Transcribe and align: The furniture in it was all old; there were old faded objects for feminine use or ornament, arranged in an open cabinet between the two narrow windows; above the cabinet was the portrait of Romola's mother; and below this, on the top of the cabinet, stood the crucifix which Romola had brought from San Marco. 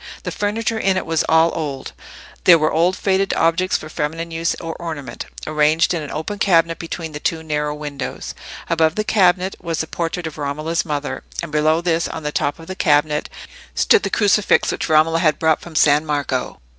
The 0.23 0.31
furniture 0.31 0.79
in 0.79 0.97
it 0.97 1.05
was 1.05 1.23
all 1.29 1.51
old; 1.53 1.93
there 2.45 2.57
were 2.57 2.71
old 2.71 2.97
faded 2.97 3.35
objects 3.35 3.77
for 3.77 3.87
feminine 3.87 4.31
use 4.31 4.55
or 4.55 4.73
ornament, 4.79 5.27
arranged 5.45 5.93
in 5.93 6.01
an 6.01 6.09
open 6.09 6.39
cabinet 6.39 6.79
between 6.79 7.11
the 7.11 7.19
two 7.19 7.43
narrow 7.43 7.75
windows; 7.75 8.33
above 8.67 8.95
the 8.95 9.03
cabinet 9.03 9.55
was 9.61 9.77
the 9.79 9.85
portrait 9.85 10.25
of 10.25 10.39
Romola's 10.39 10.83
mother; 10.85 11.23
and 11.43 11.51
below 11.51 11.81
this, 11.81 12.07
on 12.07 12.23
the 12.23 12.31
top 12.31 12.57
of 12.57 12.65
the 12.65 12.75
cabinet, 12.75 13.29
stood 13.75 14.01
the 14.01 14.09
crucifix 14.09 14.71
which 14.71 14.89
Romola 14.89 15.19
had 15.19 15.37
brought 15.37 15.61
from 15.61 15.75
San 15.75 16.03
Marco. 16.03 16.59